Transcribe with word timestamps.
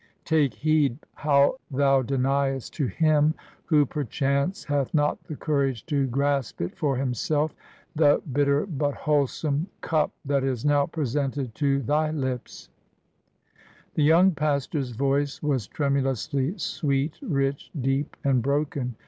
Take 0.25 0.55
heed 0.55 0.97
how 1.13 1.59
thou 1.69 2.01
deniest 2.01 2.73
to 2.73 2.87
him— 2.87 3.35
^who, 3.69 3.87
per 3.87 4.03
chance, 4.03 4.63
hath 4.63 4.95
not 4.95 5.21
the 5.25 5.35
courage 5.35 5.85
to 5.85 6.07
grasp 6.07 6.59
it 6.59 6.75
for 6.75 6.97
himself— 6.97 7.53
the 7.95 8.19
bitter, 8.33 8.65
but 8.65 8.95
wholesome, 8.95 9.67
cup 9.81 10.11
that 10.25 10.43
is 10.43 10.65
now 10.65 10.87
presented 10.87 11.53
to 11.53 11.83
thy 11.83 12.09
lips 12.09 12.67
I' 12.67 13.57
The 13.93 14.03
young 14.03 14.31
pastor's 14.31 14.89
voice 14.89 15.39
was 15.43 15.67
tremu 15.67 16.01
lously 16.01 16.59
sweet, 16.59 17.19
rich, 17.21 17.69
deep, 17.79 18.17
and 18.23 18.41
broken. 18.41 18.95